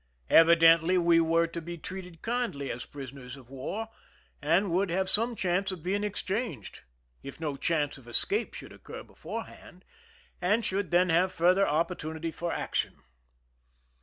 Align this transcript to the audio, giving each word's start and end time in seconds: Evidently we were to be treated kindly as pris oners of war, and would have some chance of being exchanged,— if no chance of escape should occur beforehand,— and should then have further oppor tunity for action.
Evidently 0.31 0.97
we 0.97 1.19
were 1.19 1.45
to 1.45 1.61
be 1.61 1.77
treated 1.77 2.23
kindly 2.23 2.71
as 2.71 2.85
pris 2.87 3.11
oners 3.11 3.37
of 3.37 3.51
war, 3.51 3.89
and 4.41 4.71
would 4.71 4.89
have 4.89 5.07
some 5.07 5.35
chance 5.35 5.71
of 5.71 5.83
being 5.83 6.03
exchanged,— 6.03 6.81
if 7.21 7.39
no 7.39 7.55
chance 7.55 7.99
of 7.99 8.07
escape 8.07 8.55
should 8.55 8.71
occur 8.73 9.03
beforehand,— 9.03 9.85
and 10.41 10.65
should 10.65 10.89
then 10.89 11.09
have 11.09 11.31
further 11.31 11.67
oppor 11.67 11.93
tunity 11.95 12.33
for 12.33 12.51
action. 12.51 13.03